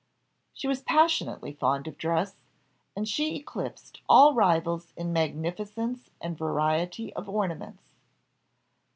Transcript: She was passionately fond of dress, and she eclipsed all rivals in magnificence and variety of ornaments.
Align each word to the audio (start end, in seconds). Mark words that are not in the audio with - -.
She 0.55 0.67
was 0.67 0.81
passionately 0.81 1.53
fond 1.53 1.87
of 1.87 1.95
dress, 1.95 2.35
and 2.95 3.07
she 3.07 3.35
eclipsed 3.35 4.01
all 4.09 4.33
rivals 4.33 4.93
in 4.97 5.13
magnificence 5.13 6.09
and 6.19 6.35
variety 6.35 7.13
of 7.13 7.29
ornaments. 7.29 7.93